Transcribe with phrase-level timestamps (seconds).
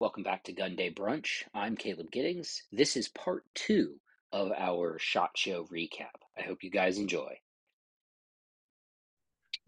[0.00, 1.42] Welcome back to Gunday Brunch.
[1.54, 2.62] I'm Caleb Giddings.
[2.70, 3.94] This is part two
[4.32, 6.14] of our SHOT Show recap.
[6.38, 7.32] I hope you guys enjoy.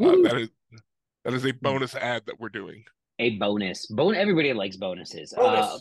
[0.00, 0.48] Uh, that is
[1.24, 2.84] that is a bonus ad that we're doing.
[3.18, 3.86] A bonus.
[3.86, 5.34] Bon- everybody likes bonuses.
[5.36, 5.66] Bonus.
[5.66, 5.78] Uh,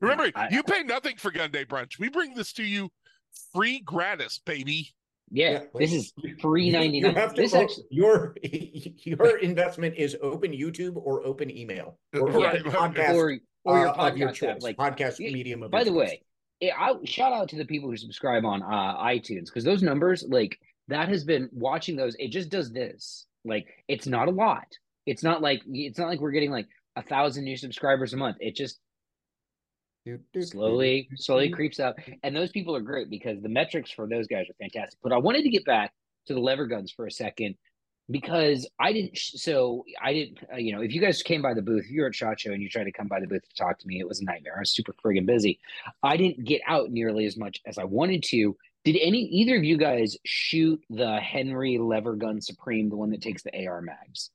[0.00, 1.98] Remember, I- you pay nothing for Gunday Brunch.
[1.98, 2.90] We bring this to you
[3.52, 4.94] free gratis, baby.
[5.30, 7.62] Yeah, Yeah, this like, is three ninety You have to This vote.
[7.62, 8.34] actually, your
[9.04, 12.94] your investment is open YouTube or open email or Right, open right.
[12.94, 14.54] podcast or or your uh, of your podcast app.
[14.54, 16.22] choice, Like, podcast y- medium of by the way,
[16.60, 20.24] it, I shout out to the people who subscribe on uh, iTunes because those numbers,
[20.28, 20.58] like
[20.88, 22.14] that, has been watching those.
[22.18, 23.26] It just does this.
[23.44, 24.66] Like, it's not a lot.
[25.06, 26.66] It's not like it's not like we're getting like
[26.96, 28.36] a thousand new subscribers a month.
[28.40, 28.78] It just
[30.40, 31.54] slowly do, slowly do.
[31.54, 34.98] creeps up and those people are great because the metrics for those guys are fantastic
[35.02, 35.92] but i wanted to get back
[36.26, 37.54] to the lever guns for a second
[38.10, 41.62] because i didn't so i didn't uh, you know if you guys came by the
[41.62, 43.54] booth if you're at shot show and you tried to come by the booth to
[43.54, 45.58] talk to me it was a nightmare i was super friggin' busy
[46.02, 49.62] i didn't get out nearly as much as i wanted to did any either of
[49.62, 54.30] you guys shoot the henry lever gun supreme the one that takes the ar mags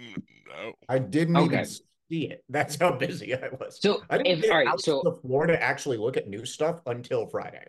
[0.00, 0.74] Mm, No.
[0.88, 1.56] I didn't Okay.
[1.62, 1.66] even
[2.10, 2.44] see it.
[2.48, 3.78] That's how busy I was.
[3.80, 6.16] so I didn't if get all right out so to the floor to actually look
[6.16, 7.64] at new stuff until Friday.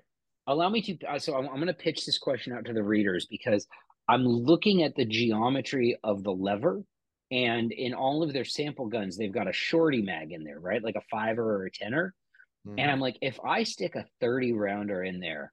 [0.47, 2.83] allow me to uh, so i'm, I'm going to pitch this question out to the
[2.83, 3.67] readers because
[4.07, 6.81] i'm looking at the geometry of the lever
[7.31, 10.83] and in all of their sample guns they've got a shorty mag in there right
[10.83, 12.13] like a fiver or a tenner
[12.67, 12.77] Mm-hmm.
[12.79, 15.51] and i'm like if i stick a 30 rounder in there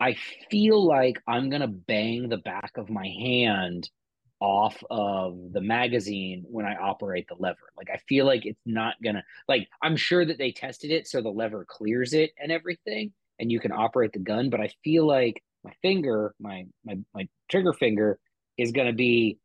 [0.00, 0.16] i
[0.50, 3.90] feel like i'm going to bang the back of my hand
[4.40, 7.72] off of the magazine when i operate the lever.
[7.76, 11.22] Like i feel like it's not gonna like i'm sure that they tested it so
[11.22, 15.06] the lever clears it and everything and you can operate the gun but i feel
[15.06, 18.18] like my finger my my, my trigger finger
[18.58, 19.38] is to be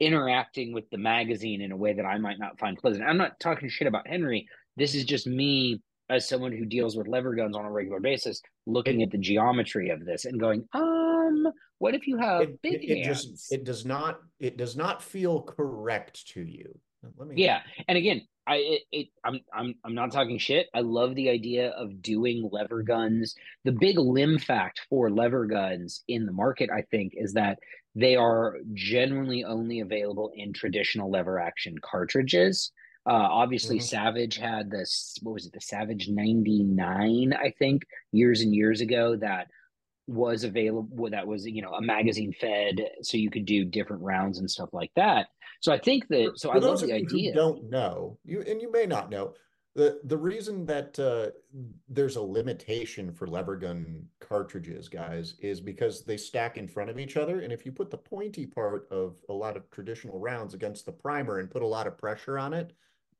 [0.00, 3.04] interacting with the magazine in a way that i might not find pleasant.
[3.04, 4.48] I'm not talking shit about henry.
[4.76, 8.42] This is just me as someone who deals with lever guns on a regular basis
[8.66, 11.46] looking at the geometry of this and going um
[11.78, 14.76] what if you have It, big it, it hands just it does not it does
[14.76, 16.78] not feel correct to you.
[17.16, 20.66] Let me Yeah, and again, I it, it I'm I'm I'm not talking shit.
[20.74, 23.34] I love the idea of doing lever guns.
[23.64, 27.58] The big limb fact for lever guns in the market, I think, is that
[27.94, 32.72] they are generally only available in traditional lever action cartridges.
[33.06, 33.82] Uh, obviously, Mhm.
[33.82, 35.16] Savage had this.
[35.22, 35.52] What was it?
[35.52, 39.14] The Savage ninety nine, I think, years and years ago.
[39.16, 39.48] That
[40.08, 41.08] was available.
[41.10, 44.70] That was you know a magazine fed, so you could do different rounds and stuff
[44.72, 45.28] like that.
[45.60, 46.32] So I think that.
[46.36, 47.32] So For I love the idea.
[47.32, 49.34] don't know, you and you may not know,
[49.76, 51.30] the the reason that uh,
[51.88, 56.98] there's a limitation for lever gun cartridges, guys, is because they stack in front of
[56.98, 60.54] each other, and if you put the pointy part of a lot of traditional rounds
[60.54, 62.72] against the primer and put a lot of pressure on it,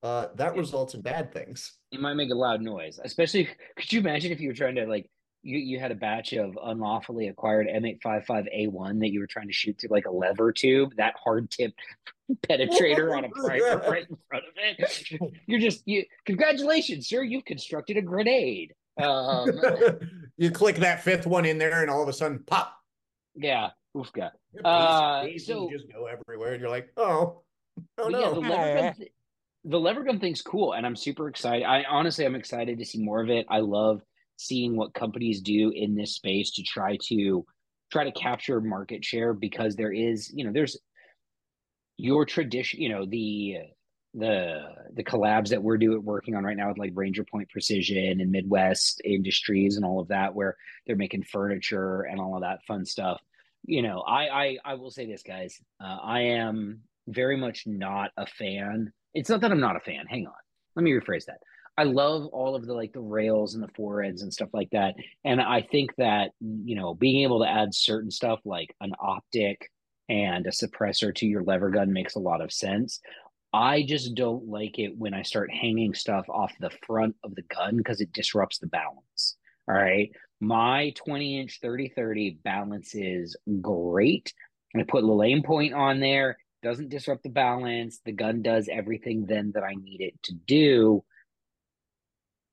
[0.02, 0.60] uh, that Yeah.
[0.60, 1.72] results in bad things.
[1.92, 2.98] it might make a loud noise.
[3.02, 5.08] Especially, could you imagine if you were trying to like
[5.42, 9.78] you you had a batch of unlawfully acquired M855A1 that you were trying to shoot
[9.80, 11.72] through like a lever tube, that hard tip
[12.48, 15.32] penetrator on a primer right in front of it.
[15.46, 16.04] You're just you.
[16.26, 17.22] Congratulations, sir!
[17.22, 18.74] You've constructed a grenade.
[19.02, 19.50] Um,
[20.38, 22.74] you click that fifth one in there, and all of a sudden, pop.
[23.34, 23.70] yeah.
[23.94, 24.32] Pieces-
[24.64, 27.42] Uh, so- just go everywhere, and you're like, oh,
[27.98, 28.48] oh But yeah, the no.
[28.48, 28.94] lever
[29.66, 31.64] the lever gun thing's cool, and I'm super excited.
[31.64, 33.46] I honestly, I'm excited to see more of it.
[33.50, 34.00] I love
[34.36, 37.44] seeing what companies do in this space to try to
[37.90, 40.78] try to capture market share because there is, you know, there's
[41.96, 43.56] your tradition, you know, the
[44.14, 44.60] the
[44.94, 48.30] the collabs that we're doing working on right now with like Ranger Point Precision and
[48.30, 50.56] Midwest Industries and all of that, where
[50.86, 53.20] they're making furniture and all of that fun stuff.
[53.64, 55.60] You know, I I I will say this, guys.
[55.80, 58.92] Uh, I am very much not a fan.
[59.16, 60.06] It's not that I'm not a fan.
[60.06, 60.32] Hang on.
[60.76, 61.40] Let me rephrase that.
[61.78, 64.94] I love all of the like the rails and the forends and stuff like that.
[65.24, 69.70] And I think that, you know, being able to add certain stuff like an optic
[70.08, 73.00] and a suppressor to your lever gun makes a lot of sense.
[73.52, 77.42] I just don't like it when I start hanging stuff off the front of the
[77.42, 79.36] gun because it disrupts the balance.
[79.68, 80.10] All right.
[80.40, 84.32] My 20 inch 30 30 balance is great.
[84.78, 88.00] I put Lane point on there, doesn't disrupt the balance.
[88.04, 91.04] The gun does everything then that I need it to do.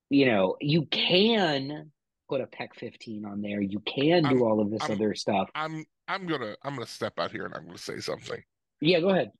[0.10, 1.92] You know, you can
[2.30, 3.62] put a PEQ 15 on there.
[3.62, 5.50] You can do I'm- all of this I'm- other stuff.
[5.56, 8.42] I'm I'm gonna I'm gonna step out here and I'm gonna say something.
[8.82, 9.32] Yeah, go ahead.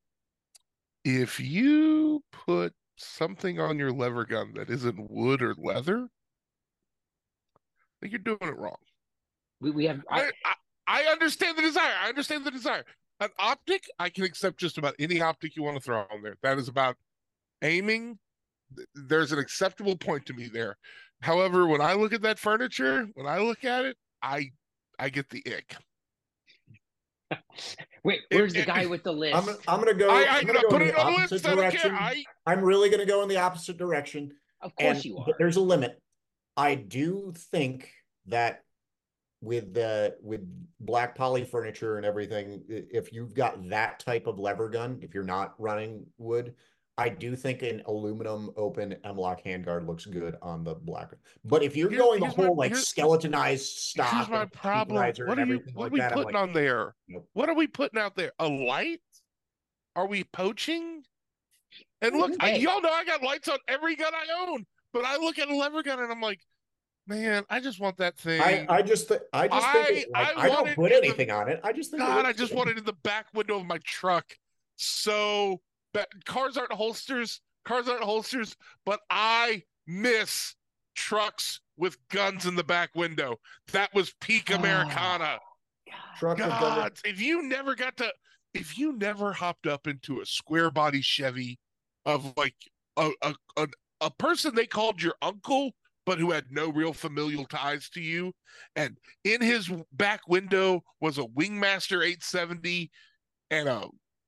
[1.04, 6.08] If you put something on your lever gun that isn't wood or leather,
[7.56, 7.60] I
[8.00, 8.78] think you're doing it wrong.
[9.60, 10.54] We, we have I, I, I,
[10.88, 11.94] I understand the desire.
[12.02, 12.86] I understand the desire.
[13.24, 16.36] An optic, I can accept just about any optic you want to throw on there.
[16.44, 16.98] That is about
[17.62, 18.20] aiming,
[18.94, 20.76] there's an acceptable point to me there.
[21.22, 24.52] However, when I look at that furniture, when I look at it, I
[25.00, 25.76] I get the ick.
[28.04, 29.36] Wait, where's the guy with the list?
[29.36, 30.10] I'm, I'm gonna go.
[30.10, 31.46] I, I I'm gonna go put in it the on the opposite list.
[31.46, 31.96] I direction.
[31.96, 34.34] I I'm really gonna go in the opposite direction.
[34.62, 35.26] of course and you are.
[35.26, 35.98] but there's a limit.
[36.58, 37.90] I do think
[38.26, 38.64] that
[39.44, 40.42] with the with
[40.80, 45.24] black poly furniture and everything, if you've got that type of lever gun, if you're
[45.24, 46.56] not running wood,
[46.98, 51.12] I do think an aluminum open M-LOK handguard looks good on the black.
[51.44, 54.98] But if you're Here- going the here's my- whole like skeletonized stock, here's my problem.
[55.26, 56.96] What are you what like are we that, putting like, on there?
[57.10, 57.28] nope.
[57.34, 58.32] What are we putting out there?
[58.40, 59.02] A light?
[59.96, 61.04] Are we poaching?
[62.02, 65.18] And look, I, y'all know I got lights on every gun I own, but I
[65.18, 66.40] look at a lever gun and I'm like,
[67.08, 68.42] man, I just want that thing.
[68.42, 71.02] I, I just th- I just think it, I- like, I I, don't put in
[71.02, 71.60] the- anything on it.
[71.64, 72.58] I just think God, I just good.
[72.58, 74.26] want it in the back window of my truck.
[74.76, 75.62] So
[75.94, 78.56] but cars aren't holsters, cars aren't holsters,
[78.86, 80.56] but I miss
[80.96, 83.38] trucks with guns in the back window.
[83.72, 84.56] That was peak Oh.
[84.56, 85.40] Americana.
[86.18, 88.12] truck with gun- God, if you never got to,
[88.54, 91.60] if you never hopped up into a square body Chevy
[92.06, 92.56] of like
[92.98, 93.68] a a a,
[94.02, 95.72] a person they called your uncle,
[96.06, 98.34] but who had no real familial ties to you,
[98.76, 102.92] and in his back window was a Wingmaster 870
[103.52, 103.88] and a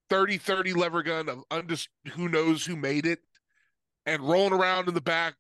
[0.10, 3.20] 3030 lever gun of undis- who knows who made it,
[4.06, 5.36] and rolling around in the back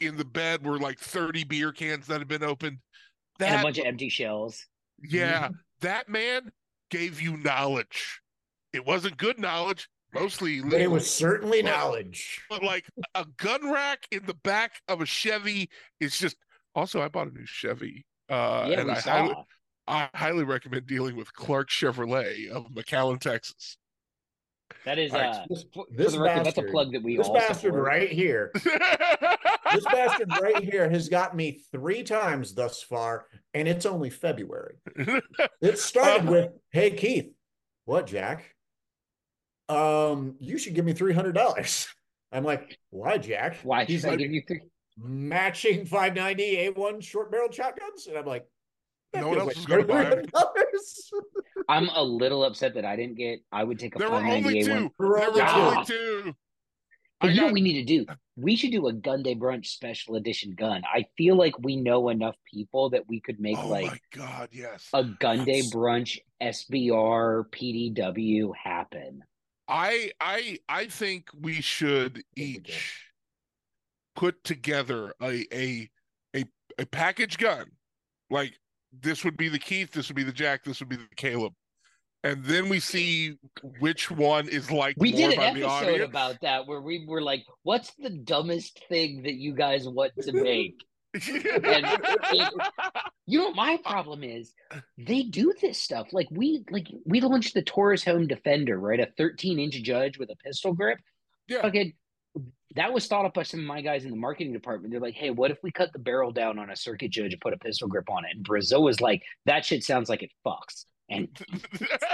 [0.00, 2.78] in the bed were like 30 beer cans that had been opened.
[3.40, 4.66] and a bunch of empty shells.
[5.02, 5.48] yeah,
[5.80, 6.52] that man
[6.90, 8.20] gave you knowledge.
[8.72, 12.40] It wasn't good knowledge, mostly but it was certainly But- knowledge.
[12.48, 15.68] but like a gun rack in the back of a Chevy
[16.00, 16.36] is just.
[16.76, 19.10] Also, I bought a new Chevy, uh, yeah, and we I saw.
[19.12, 19.34] highly,
[19.86, 23.76] I highly recommend dealing with Clark Chevrolet of McAllen, Texas.
[24.84, 27.02] That is All right, uh This, for, for this the record, that's a plug that
[27.04, 27.84] we this all bastard support.
[27.84, 28.50] right here.
[29.72, 34.76] This bastard right here has got me three times thus far, and it's only February.
[35.60, 37.32] It started with, "Hey Keith,
[37.84, 38.54] what Jack?
[39.68, 41.88] Um, you should give me three hundred dollars."
[42.32, 44.60] I'm like, "Why, Jack?" Why He's should I like, give you three?
[44.96, 48.46] matching 590 A1 short barrel shotguns, and I'm like,
[49.12, 50.22] that No one else is gonna buy 'em.
[50.24, 51.12] $300.
[51.68, 53.40] I'm a little upset that I didn't get.
[53.50, 54.82] I would take a there were only 598 one.
[54.88, 54.94] two.
[54.98, 55.54] We're There only were two.
[55.54, 56.34] only two.
[57.20, 58.06] I And you know what we need to do?
[58.36, 60.82] We should do a gun day brunch special edition gun.
[60.84, 64.48] I feel like we know enough people that we could make oh like my god,
[64.52, 64.88] yes.
[64.92, 69.22] a gun day brunch SBR PDW happen.
[69.68, 73.10] I I I think we should each
[74.14, 75.90] put together a a
[76.36, 76.44] a
[76.78, 77.70] a package gun.
[78.30, 78.54] Like
[78.92, 81.52] this would be the Keith, this would be the Jack, this would be the Caleb.
[82.22, 83.36] And then we see
[83.80, 87.20] which one is like We more did an the episode about that where we were
[87.20, 90.74] like, "What's the dumbest thing that you guys want to make?"
[93.26, 94.52] You know what my problem is?
[94.98, 96.08] They do this stuff.
[96.12, 99.00] Like we like we launched the Taurus Home Defender, right?
[99.00, 100.98] A 13 inch judge with a pistol grip.
[101.48, 101.62] Yeah.
[101.62, 101.94] Fucking
[102.74, 104.92] that was thought up by some of my guys in the marketing department.
[104.92, 107.40] They're like, hey, what if we cut the barrel down on a circuit judge and
[107.40, 108.32] put a pistol grip on it?
[108.34, 110.84] And Brazil was like, that shit sounds like it fucks.
[111.10, 111.28] And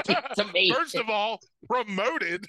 [0.08, 0.74] it's amazing.
[0.74, 2.46] First of all, promoted.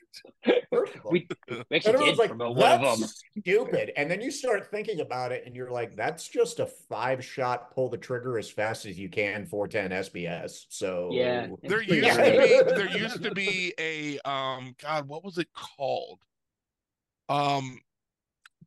[0.72, 3.00] First of all, we, we actually did like, promote one of them.
[3.02, 3.92] that's stupid.
[3.96, 7.72] And then you start thinking about it, and you're like, that's just a five shot,
[7.76, 10.66] pull the trigger as fast as you can, 410 SBS.
[10.70, 11.48] So Yeah.
[11.62, 12.40] There used great.
[12.40, 16.22] to be there used to be a um God, what was it called?
[17.30, 17.80] Um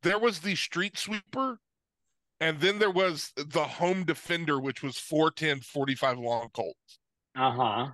[0.01, 1.59] there was the street sweeper,
[2.39, 6.99] and then there was the home defender, which was 410 45 long colts.
[7.35, 7.87] Uh-huh.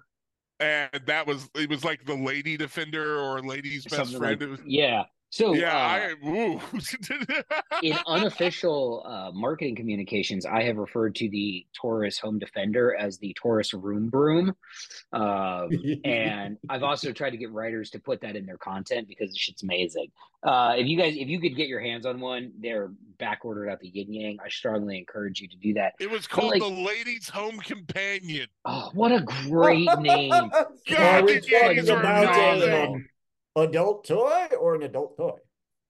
[0.59, 4.39] And that was it was like the lady defender or lady's best Something friend.
[4.39, 5.03] like- It was- yeah.
[5.31, 12.19] So yeah, uh, I in unofficial uh, marketing communications, I have referred to the Taurus
[12.19, 14.53] Home Defender as the Taurus Room Broom.
[15.13, 15.69] Um,
[16.03, 19.37] and I've also tried to get writers to put that in their content because the
[19.37, 20.07] shit's amazing.
[20.43, 23.69] Uh, if you guys, if you could get your hands on one, they're back ordered
[23.69, 24.37] at the Yin Yang.
[24.43, 25.93] I strongly encourage you to do that.
[26.01, 28.47] it was called like- the ladies' home companion.
[28.65, 30.29] Oh, what a great name!
[30.89, 33.07] God, we the Yankees talking are about a amazing.
[33.55, 35.37] Adult toy or an adult toy?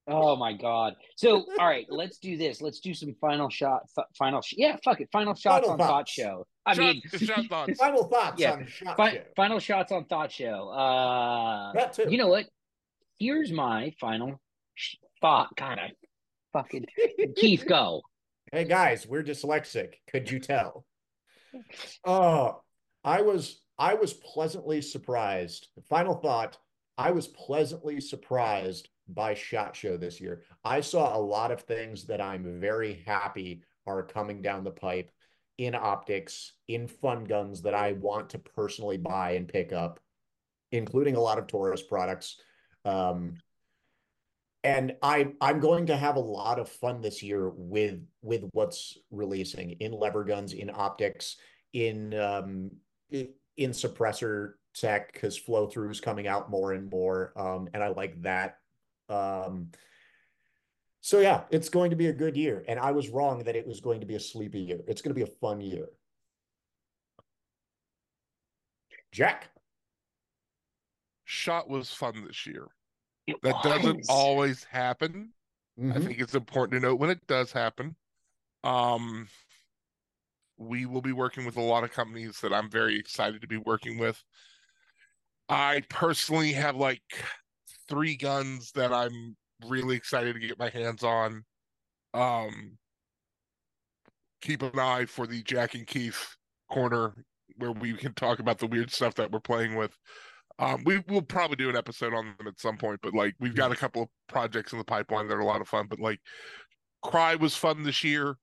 [0.07, 0.93] Oh my god!
[1.15, 2.59] So, all right, let's do this.
[2.59, 3.83] Let's do some final shot.
[3.97, 5.07] F- final, sh- yeah, fuck it.
[5.11, 6.09] Final shots Final on Thought.
[6.09, 6.47] Show.
[6.65, 7.79] I Shot- mean, shot thoughts.
[7.79, 9.21] Final thoughts Yeah, on Shot fi- Show.
[9.35, 10.69] final shots on Thought Show.
[10.69, 12.07] Uh, That too.
[12.09, 12.45] you know what?
[13.19, 14.41] Here's my final
[14.73, 15.55] sh- thought.
[15.55, 15.91] God, I
[16.51, 16.85] fucking
[17.35, 18.01] Keith, go.
[18.51, 19.93] Hey guys, we're dyslexic.
[20.09, 20.83] Could you tell?
[22.05, 22.61] Oh,
[23.03, 25.67] I was I was pleasantly surprised.
[25.89, 26.57] Final thought,
[27.01, 30.43] I was pleasantly surprised by SHOT Show this year.
[30.63, 35.11] I saw a lot of things that I'm very happy are coming down the pipe
[35.57, 39.99] in optics, in fun guns that I want to personally buy and pick up,
[40.71, 42.39] including a lot of Taurus products.
[42.85, 43.33] Um,
[44.63, 48.95] and I I'm going to have a lot of fun this year with with what's
[49.09, 51.37] releasing in lever guns, in optics,
[51.73, 52.69] in um,
[53.09, 57.89] in suppressor tech because flow through is coming out more and more, um, and I
[57.89, 58.59] like that.
[59.09, 59.71] Um,
[61.01, 63.67] so yeah, it's going to be a good year, and I was wrong that it
[63.67, 64.81] was going to be a sleepy year.
[64.87, 65.87] It's going to be a fun year.
[69.11, 69.49] Jack,
[71.25, 72.67] shot was fun this year.
[73.27, 75.33] It That doesn't always happen.
[75.77, 76.03] I Mhm.
[76.05, 77.95] think it's important to note when it does happen.
[78.63, 79.27] Um,
[80.57, 83.57] we will be working with a lot of companies that I'm very excited to be
[83.57, 84.23] working with.
[85.51, 87.01] I personally have like
[87.89, 89.35] three guns that I'm
[89.67, 91.43] really excited to get my hands on.
[92.13, 92.77] Um,
[94.41, 96.37] keep an eye for the Jack and Keith
[96.71, 97.13] corner
[97.57, 99.91] where we can talk about the weird stuff that we're playing with.
[100.57, 103.55] Um, we will probably do an episode on them at some point, but like we've
[103.55, 105.87] got a couple of projects in the pipeline that are a lot of fun.
[105.89, 106.21] But like,
[107.03, 108.37] Cry was fun this year.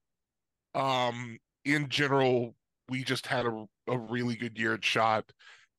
[0.75, 2.55] Um, in general,
[2.87, 5.25] we just had a, a really good year at Shot,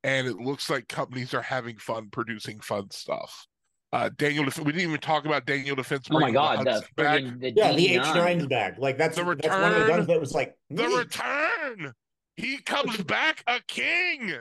[0.04, 3.46] and it looks like companies are having fun producing fun stuff.
[3.92, 6.06] Uh, Daniel, Def- we didn't even talk about Daniel Defense.
[6.12, 7.20] Oh my god, the Hudson back.
[7.22, 8.02] friggin' the Yeah, the D9.
[8.04, 8.78] H9's back.
[8.78, 10.96] Like that's The that's one of the return- guns that was like The neat.
[10.96, 11.92] return.
[12.36, 14.34] He comes back a king.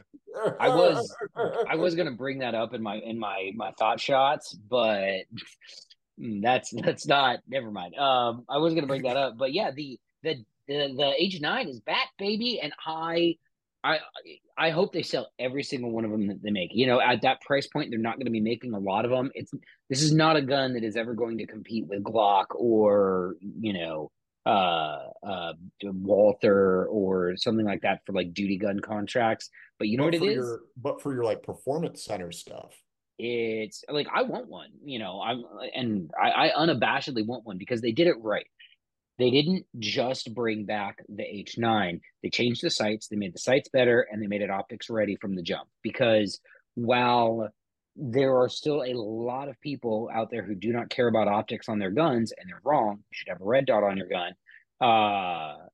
[0.59, 1.15] I was-
[1.67, 5.21] I was gonna bring that up in my in my my thought shots, but
[6.17, 7.39] that's that's not.
[7.47, 7.95] Never mind.
[7.95, 10.35] Um, I was gonna bring that up, but yeah, the the
[10.67, 13.35] the the H nine is back, baby, and I.
[13.83, 13.99] I
[14.57, 16.71] I hope they sell every single one of them that they make.
[16.73, 19.11] You know, at that price point, they're not going to be making a lot of
[19.11, 19.31] them.
[19.35, 19.51] It's
[19.89, 23.73] this is not a gun that is ever going to compete with Glock or you
[23.73, 24.11] know
[24.45, 29.49] uh uh Walther or something like that for like duty gun contracts.
[29.77, 32.73] But you know But what it for your- but for your like performance center stuff.
[33.17, 35.43] it's like I want one, you know, I'm
[35.75, 38.45] and I, I unabashedly want one because they did it right.
[39.19, 41.99] They didn't just bring back the H9.
[42.23, 45.17] They changed the sights, they made the sights better, and they made it optics ready
[45.17, 45.67] from the jump.
[45.83, 46.39] Because
[46.75, 47.49] while
[47.95, 51.67] there are still a lot of people out there who do not care about optics
[51.67, 52.95] on their guns, and they're wrong.
[52.97, 54.33] You should have a red dot on your gun.
[54.81, 55.65] Uh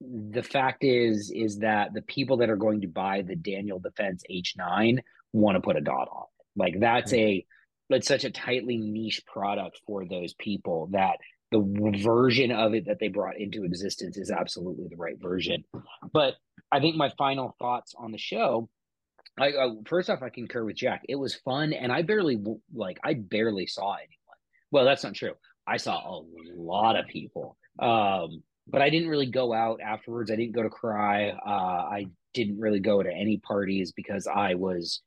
[0.00, 4.22] the fact is is that the people that are going to buy the Daniel Defense
[4.30, 5.00] H9
[5.32, 6.44] want to put a dot on it.
[6.56, 7.44] Like that's a
[7.90, 11.16] it's such a tightly niche product for those people that
[11.50, 15.64] the version of it that they brought into existence is absolutely the right version.
[16.12, 16.34] But
[16.70, 18.68] I think my final thoughts on the show.
[19.40, 21.02] I, I first off, I concur with Jack.
[21.08, 22.38] It was fun, and I barely
[22.74, 24.38] like I barely saw anyone.
[24.70, 25.34] Well, that's not true.
[25.66, 26.22] I saw a
[26.56, 30.30] lot of people, um, but I didn't really go out afterwards.
[30.30, 31.30] I didn't go to cry.
[31.30, 35.02] Uh, I didn't really go to any parties because I was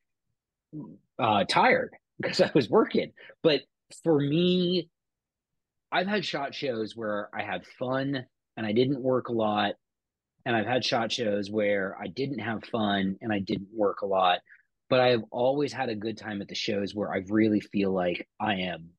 [1.19, 3.11] uh, tired because I was working.
[3.43, 3.61] But
[4.03, 4.89] for me,
[5.91, 8.25] I've had shot shows where I had fun
[8.57, 9.73] and I didn't work a lot.
[10.45, 14.07] And I've had shot shows where I didn't have fun and I didn't work a
[14.07, 14.39] lot.
[14.89, 18.27] But I've always had a good time at the shows where I really feel like
[18.39, 18.89] I am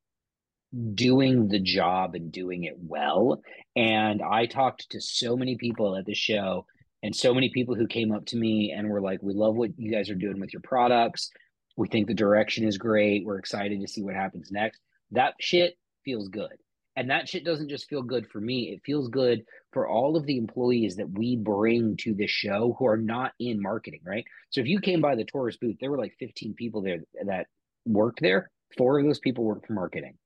[0.95, 3.43] doing the job and doing it well.
[3.77, 6.67] And I talked to so many people at the show
[7.03, 9.71] and so many people who came up to me and were like, We love what
[9.77, 11.31] you guys are doing with your products.
[11.77, 13.25] We think the direction is great.
[13.25, 14.81] We're excited to see what happens next.
[15.11, 16.53] That shit feels good.
[16.97, 20.27] And that shit doesn't just feel good for me, it feels good for all of
[20.27, 24.25] the employees that we bring to this show who are not in marketing, right?
[24.51, 27.47] So if you came by the Taurus booth, there were like 15 people there that
[27.87, 28.51] worked there.
[28.77, 30.19] Four of those people worked for marketing,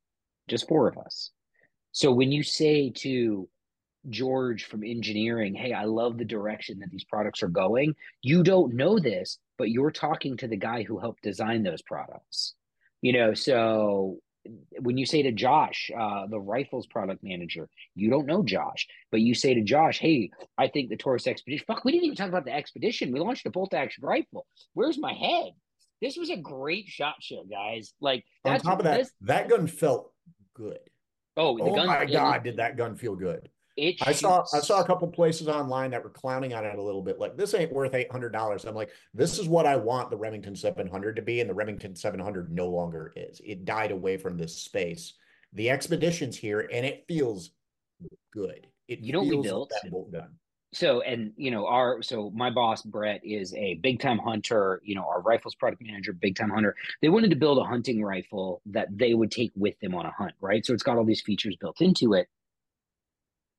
[0.48, 1.30] just four of us.
[1.92, 3.48] So when you say to
[4.08, 8.74] George from engineering, hey, I love the direction that these products are going, you don't
[8.74, 12.54] know this, but you're talking to the guy who helped design those products.
[13.02, 14.18] You know, so
[14.80, 19.20] when you say to Josh, uh, the rifles product manager, you don't know Josh, but
[19.20, 22.28] you say to Josh, "Hey, I think the Taurus Expedition." Fuck, we didn't even talk
[22.28, 23.12] about the Expedition.
[23.12, 24.46] We launched a bolt action rifle.
[24.74, 25.52] Where's my head?
[26.02, 27.94] This was a great shot show, guys.
[28.00, 30.12] Like On top of that, this- that gun felt
[30.54, 30.78] good.
[31.36, 33.48] oh, the Oh gun, my it- god, did that gun feel good?
[33.76, 36.82] It I saw I saw a couple places online that were clowning on it a
[36.82, 37.18] little bit.
[37.18, 38.64] Like this ain't worth eight hundred dollars.
[38.64, 41.94] I'm like, this is what I want the Remington 700 to be, and the Remington
[41.94, 43.40] 700 no longer is.
[43.44, 45.14] It died away from this space.
[45.52, 47.50] The expedition's here, and it feels
[48.32, 48.66] good.
[48.88, 49.70] It You know we feels built?
[49.82, 50.28] that bolt gun.
[50.72, 54.94] so and you know our so my boss brett is a big time hunter you
[54.94, 58.60] know our rifles product manager big time hunter they wanted to build a hunting rifle
[58.66, 61.20] that they would take with them on a hunt right so it's got all these
[61.22, 62.28] features built into it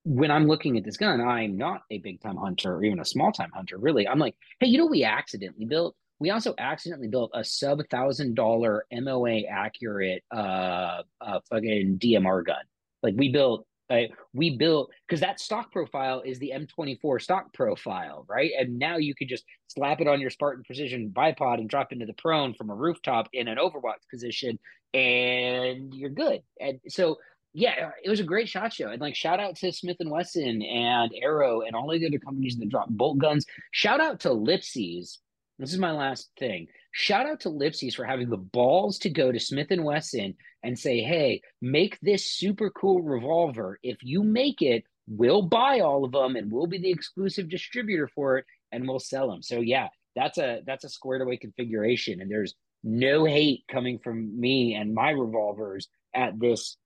[0.08, 3.06] when i'm looking at this gun i'm not a big time hunter or even a
[3.06, 7.10] small time hunter really i'm like hey you know we accidentally built we also accidentally
[7.10, 12.64] built a sub thousand dollar moa accurate uh, uh fucking dmr gun
[13.04, 14.12] like we built Right?
[14.34, 18.52] We built because that stock profile is the M24 stock profile, right?
[18.60, 22.06] And now you could just slap it on your Spartan Precision bipod and drop into
[22.06, 24.60] the prone from a rooftop in an overwatch position,
[24.94, 26.42] and you're good.
[26.60, 27.16] And so,
[27.58, 28.90] yeah, uh, it was a great shot show.
[28.90, 32.56] And like, shout out to Smith and Wesson and Aero and all the other companies
[32.56, 33.48] that drop bolt guns.
[33.72, 35.18] Shout out to Lipsey's.
[35.58, 36.68] This is my last thing.
[36.92, 40.78] Shout out to Lipsey's for having the balls to go to Smith and Wesson and
[40.78, 43.80] say, hey, make this super cool revolver.
[43.82, 48.08] If you make it, we'll buy all of them and we'll be the exclusive distributor
[48.14, 49.42] for it and we'll sell them.
[49.42, 52.22] So yeah, that's a that's a squared away configuration.
[52.22, 56.78] And there's no hate coming from me and my revolvers at this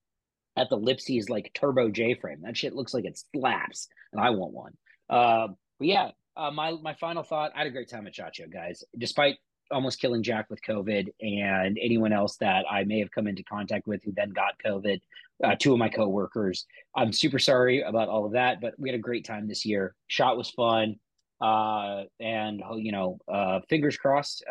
[0.58, 2.42] at the Lipsey's like turbo J frame.
[2.42, 4.74] That shit looks like it slaps, and I want one.
[5.10, 5.48] Uh,
[5.80, 7.52] but yeah, uh, my my final thought.
[7.56, 8.84] I had a great time at Show, guys.
[8.98, 9.38] Despite
[9.72, 13.88] almost killing Jack with COVID, and anyone else that I may have come into contact
[13.88, 15.00] with who then got COVID.
[15.44, 16.68] Uh, two of my coworkers.
[16.96, 19.96] I'm super sorry about all of that, but we had a great time this year.
[20.08, 20.98] Shot was fun,
[21.40, 24.44] uh, and you know, uh, fingers crossed.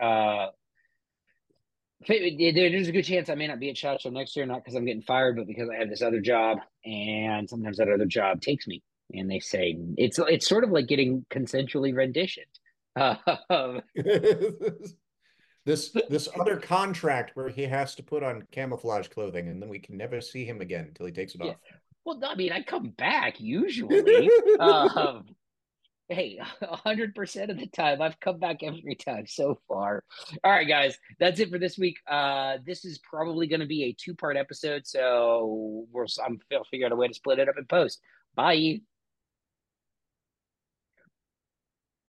[2.06, 4.74] There's a good chance I may not be at Shot Show next year, not because
[4.74, 8.40] I'm getting fired, but because I have this other job, and sometimes that other job
[8.40, 8.82] takes me.
[9.12, 12.46] And they say it's it's sort of like getting consensually renditioned.
[15.66, 19.78] This this other contract where he has to put on camouflage clothing and then we
[19.78, 21.50] can never see him again until he takes it yeah.
[21.50, 21.56] off.
[22.04, 24.30] Well, I mean, I come back usually.
[24.58, 25.26] um,
[26.10, 30.04] hey, hundred percent of the time, I've come back every time so far.
[30.44, 31.98] All right, guys, that's it for this week.
[32.06, 36.40] Uh, this is probably going to be a two part episode, so we're I'm
[36.70, 38.00] figure out a way to split it up in post.
[38.34, 38.80] Bye.